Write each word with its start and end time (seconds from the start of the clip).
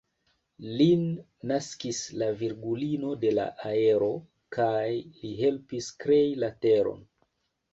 Lin 0.77 1.01
naskis 1.51 1.99
la 2.21 2.29
Virgulino 2.39 3.11
de 3.25 3.35
la 3.41 3.45
Aero, 3.73 4.09
kaj 4.57 4.81
li 5.21 5.35
helpis 5.43 5.91
krei 6.07 6.27
la 6.47 6.51
teron. 6.67 7.07